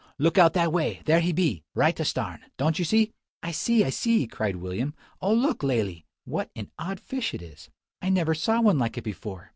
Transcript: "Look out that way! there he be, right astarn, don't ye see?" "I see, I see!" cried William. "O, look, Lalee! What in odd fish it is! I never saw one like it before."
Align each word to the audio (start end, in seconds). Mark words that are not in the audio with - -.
"Look 0.17 0.39
out 0.39 0.53
that 0.53 0.73
way! 0.73 1.03
there 1.05 1.19
he 1.19 1.31
be, 1.31 1.61
right 1.75 1.95
astarn, 1.99 2.43
don't 2.57 2.79
ye 2.79 2.85
see?" 2.85 3.11
"I 3.43 3.51
see, 3.51 3.83
I 3.85 3.91
see!" 3.91 4.25
cried 4.25 4.55
William. 4.55 4.95
"O, 5.21 5.31
look, 5.31 5.59
Lalee! 5.61 6.05
What 6.25 6.49
in 6.55 6.71
odd 6.79 6.99
fish 6.99 7.35
it 7.35 7.41
is! 7.43 7.69
I 8.01 8.09
never 8.09 8.33
saw 8.33 8.61
one 8.61 8.79
like 8.79 8.97
it 8.97 9.03
before." 9.03 9.49